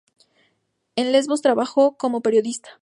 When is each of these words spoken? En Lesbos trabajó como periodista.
En 0.95 1.11
Lesbos 1.11 1.43
trabajó 1.43 1.95
como 1.95 2.21
periodista. 2.21 2.79